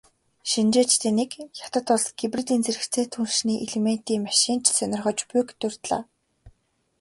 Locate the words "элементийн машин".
3.65-4.57